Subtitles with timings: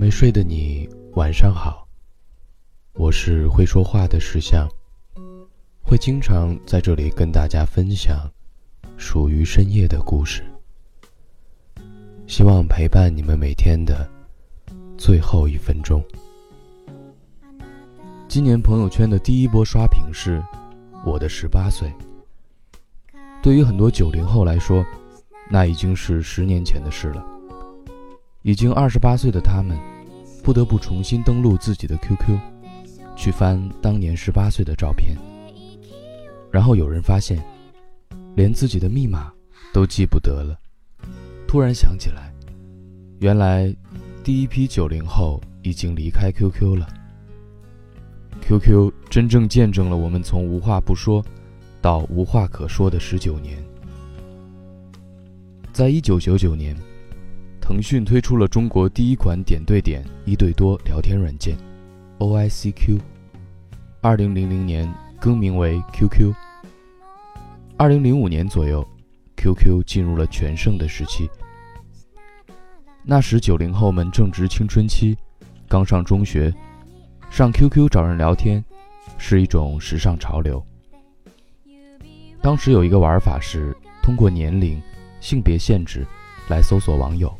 [0.00, 1.84] 没睡的你，晚上好。
[2.92, 4.68] 我是会说话的石像，
[5.82, 8.16] 会经常在这里跟大家分享
[8.96, 10.44] 属于深夜的故事，
[12.28, 14.08] 希望陪伴你们每天的
[14.96, 16.00] 最后一分钟。
[18.28, 20.40] 今年朋友圈的第一波刷屏是
[21.04, 21.92] 我的十八岁，
[23.42, 24.86] 对于很多九零后来说，
[25.50, 27.37] 那已经是十年前的事了。
[28.42, 29.76] 已经二十八岁的他们，
[30.44, 32.38] 不得不重新登录自己的 QQ，
[33.16, 35.16] 去翻当年十八岁的照片。
[36.50, 37.42] 然后有人发现，
[38.36, 39.32] 连自己的密码
[39.72, 40.56] 都记不得了。
[41.46, 42.32] 突然想起来，
[43.18, 43.74] 原来
[44.22, 46.88] 第一批九零后已经离开 QQ 了。
[48.40, 51.22] QQ 真正见证了我们从无话不说
[51.82, 53.58] 到无话可说的十九年。
[55.72, 56.76] 在一九九九年。
[57.68, 61.54] 腾讯推出了中国第一款点对点、一对多聊天软件
[62.18, 62.98] ，OICQ。
[64.00, 66.32] 二零零零年更名为 QQ。
[67.76, 68.82] 二零零五年左右
[69.36, 71.28] ，QQ 进入了全盛的时期。
[73.04, 75.14] 那时九零后们正值青春期，
[75.68, 76.50] 刚上中学，
[77.28, 78.64] 上 QQ 找人聊天
[79.18, 80.64] 是一种时尚潮流。
[82.40, 84.80] 当时有一个玩法是通过年龄、
[85.20, 86.06] 性别限制
[86.48, 87.30] 来搜索网友。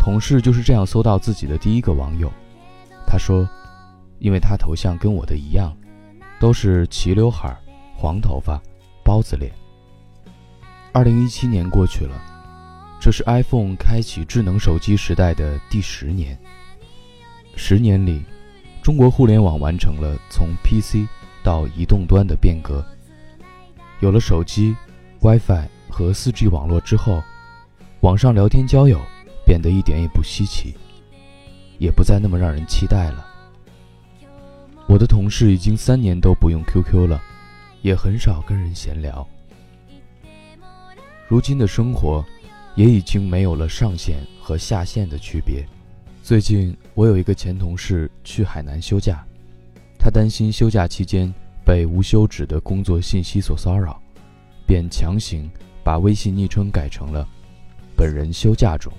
[0.00, 2.32] 同事就是这样搜到自己的第一个网友，
[3.06, 3.46] 他说
[4.18, 5.76] ：“因为他头像跟我的一样，
[6.40, 7.54] 都是齐刘海、
[7.94, 8.58] 黄头发、
[9.04, 9.52] 包子脸。”
[10.90, 12.18] 二零一七年过去了，
[12.98, 16.36] 这是 iPhone 开启智能手机时代的第十年。
[17.54, 18.24] 十年里，
[18.82, 21.06] 中国互联网完成了从 PC
[21.44, 22.82] 到移动端的变革。
[24.00, 24.74] 有了手机、
[25.20, 27.22] WiFi 和 4G 网络之后，
[28.00, 28.98] 网上聊天交友。
[29.50, 30.76] 变得一点也不稀奇，
[31.80, 33.26] 也不再那么让人期待了。
[34.86, 37.20] 我的同事已经三年都不用 QQ 了，
[37.82, 39.26] 也很少跟人闲聊。
[41.26, 42.24] 如今的生活，
[42.76, 45.66] 也已经没有了上线和下线的区别。
[46.22, 49.26] 最近，我有一个前同事去海南休假，
[49.98, 51.34] 他担心休假期间
[51.66, 54.00] 被无休止的工作信息所骚扰，
[54.64, 55.50] 便强行
[55.82, 57.26] 把微信昵称改成了
[57.98, 58.92] “本人休假中”。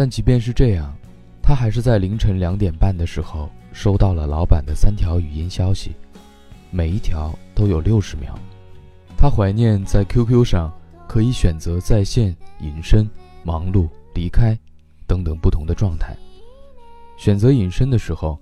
[0.00, 0.96] 但即便是这样，
[1.42, 5.94] 他还是在凌晨两点半的时候收到了老板的三条语音消息，
[6.70, 8.34] 每一条都有六十秒。
[9.14, 10.72] 他怀念在 QQ 上
[11.06, 13.06] 可以选择在线、隐身、
[13.44, 14.58] 忙碌、离开
[15.06, 16.16] 等等不同的状态。
[17.18, 18.40] 选择隐身的时候，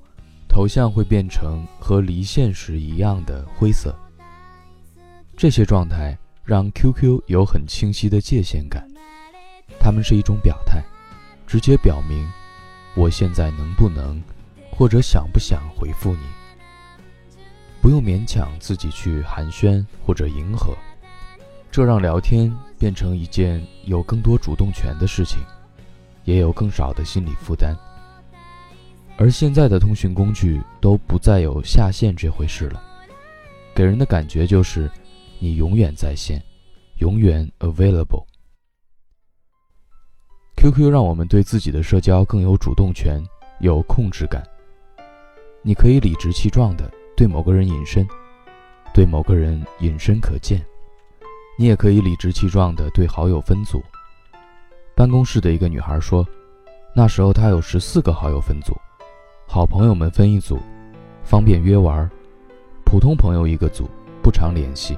[0.49, 3.93] 头像会变成和离线时一样的灰色。
[5.37, 8.89] 这些状态让 QQ 有很清晰的界限感，
[9.81, 10.85] 它们是一种表态。
[11.49, 12.31] 直接表明，
[12.95, 14.23] 我现在能不能，
[14.71, 16.21] 或者想不想回复你？
[17.81, 20.77] 不用勉强自己去寒暄或者迎合，
[21.71, 25.39] 这让聊天变成一件有更多主动权的事情，
[26.25, 27.75] 也有更少的心理负担。
[29.17, 32.83] 而现在的通讯工具都不再有下线这回事了，
[33.75, 34.91] 给人的感觉就是
[35.39, 36.43] 你永远在线，
[36.99, 38.27] 永远 available。
[40.59, 43.23] QQ 让我们对自己的社交更有主动权、
[43.61, 44.43] 有控制感。
[45.63, 48.05] 你可以理直气壮地对某个人隐身，
[48.93, 50.59] 对某个人隐身可见；
[51.57, 53.81] 你也可以理直气壮地对好友分组。
[54.97, 56.27] 办公室的一个女孩说，
[56.93, 58.77] 那时候她有十四个好友分组，
[59.47, 60.59] 好朋友们分一组，
[61.23, 62.05] 方便约玩；
[62.85, 63.89] 普通朋友一个组，
[64.21, 64.97] 不常联系；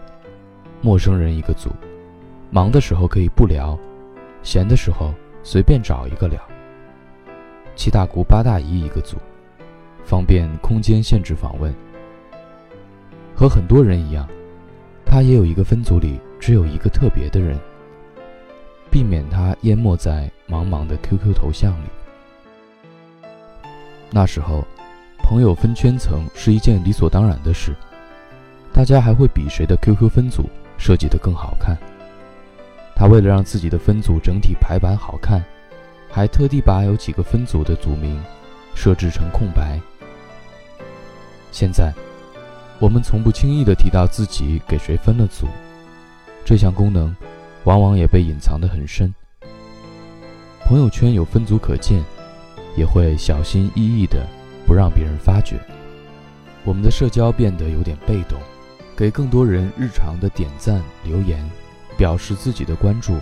[0.80, 1.68] 陌生人一个组，
[2.50, 3.78] 忙的时候可以不聊，
[4.42, 5.12] 闲的时候。
[5.42, 6.40] 随便找一个聊。
[7.74, 9.16] 七大姑八大姨一个组，
[10.04, 11.74] 方便空间限制访问。
[13.34, 14.28] 和很多人一样，
[15.06, 17.58] 他也有一个分组里只有一个特别的人，
[18.90, 21.86] 避免他淹没在茫茫的 QQ 头像里。
[24.10, 24.62] 那时候，
[25.22, 27.74] 朋友分圈层是一件理所当然的事，
[28.74, 30.44] 大家还会比谁的 QQ 分组
[30.76, 31.78] 设计得更好看。
[33.00, 35.42] 他为了让自己的分组整体排版好看，
[36.10, 38.22] 还特地把有几个分组的组名
[38.74, 39.80] 设置成空白。
[41.50, 41.94] 现在，
[42.78, 45.46] 我们从不轻易地提到自己给谁分了组，
[46.44, 47.16] 这项功能
[47.64, 49.10] 往往也被隐藏得很深。
[50.66, 52.04] 朋友圈有分组可见，
[52.76, 54.26] 也会小心翼翼地
[54.66, 55.58] 不让别人发觉。
[56.64, 58.38] 我们的社交变得有点被动，
[58.94, 61.42] 给更多人日常的点赞留言。
[62.00, 63.20] 表示自己的关注，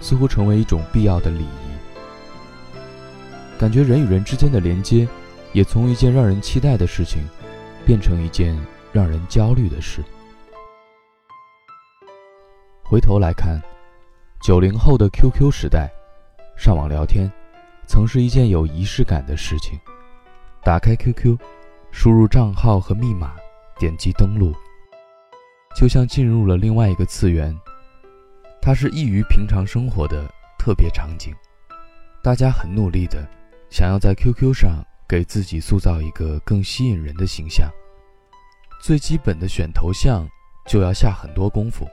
[0.00, 2.78] 似乎成为一种必要的礼仪。
[3.58, 5.08] 感觉人与人之间的连接，
[5.52, 7.24] 也从一件让人期待的事情，
[7.84, 8.56] 变成一件
[8.92, 10.00] 让人焦虑的事。
[12.84, 13.60] 回头来看，
[14.40, 15.90] 九零后的 QQ 时代，
[16.56, 17.28] 上网聊天，
[17.84, 19.76] 曾是一件有仪式感的事情。
[20.62, 21.36] 打开 QQ，
[21.90, 23.32] 输入账号和密码，
[23.76, 24.54] 点击登录，
[25.76, 27.52] 就像进入了另外一个次元。
[28.64, 30.26] 它是异于平常生活的
[30.58, 31.34] 特别场景。
[32.22, 33.22] 大家很努力的
[33.68, 37.70] 想要在 QQ 上给自己塑造一个更吸引人的形象。
[38.80, 40.26] 最基本的选头像
[40.66, 41.86] 就要下很多功夫，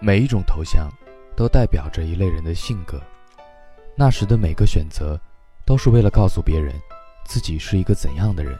[0.00, 0.90] 每一种头像
[1.36, 2.98] 都代表着一类人的性格。
[3.94, 5.20] 那时的每个选择，
[5.66, 6.74] 都是为了告诉别人。
[7.26, 8.58] 自己是一个怎样的人？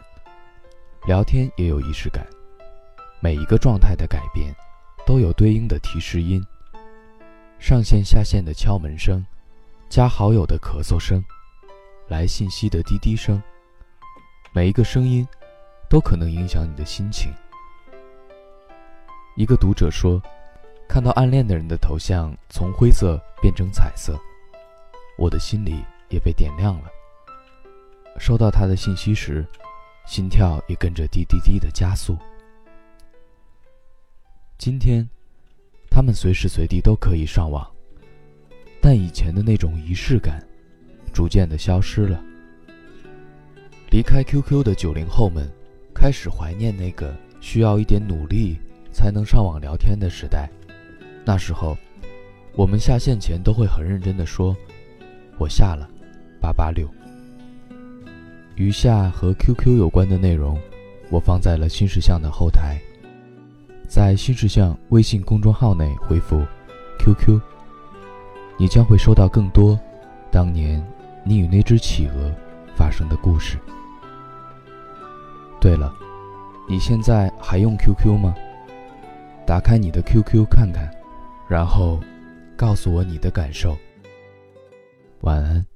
[1.06, 2.26] 聊天也有仪式感，
[3.20, 4.54] 每一个状态的改变，
[5.06, 6.44] 都有对应的提示音。
[7.62, 9.24] 上线下线的敲门声，
[9.88, 11.24] 加好友的咳嗽声，
[12.08, 13.40] 来信息的滴滴声，
[14.52, 15.24] 每一个声音，
[15.88, 17.32] 都可能影响你的心情。
[19.36, 20.20] 一个读者说，
[20.88, 24.18] 看到暗恋的人的头像从灰色变成彩色，
[25.16, 26.90] 我的心里也被点亮了。
[28.18, 29.46] 收到他的信息时，
[30.04, 32.18] 心跳也跟着滴滴滴的加速。
[34.58, 35.08] 今天，
[35.94, 37.70] 他们随时随地都可以上网，
[38.80, 40.42] 但以前的那种仪式感，
[41.12, 42.18] 逐渐的消失了。
[43.90, 45.46] 离开 QQ 的九零后们，
[45.94, 48.58] 开始怀念那个需要一点努力
[48.90, 50.48] 才能上网聊天的时代。
[51.26, 51.76] 那时候，
[52.54, 54.56] 我们下线前都会很认真的说
[55.36, 55.86] ：“我下了，
[56.40, 56.88] 八八六。”
[58.56, 60.58] 余下和 QQ 有关的内容，
[61.10, 62.80] 我放在了新事项的后台。
[63.94, 66.42] 在新事项微信公众号内回复
[66.98, 67.38] “QQ”，
[68.56, 69.78] 你将会收到更多
[70.30, 70.82] 当年
[71.22, 72.32] 你与那只企鹅
[72.74, 73.58] 发生的故事。
[75.60, 75.94] 对了，
[76.66, 78.34] 你现在还用 QQ 吗？
[79.46, 80.90] 打开你的 QQ 看看，
[81.46, 82.00] 然后
[82.56, 83.76] 告诉我你的感受。
[85.20, 85.71] 晚安。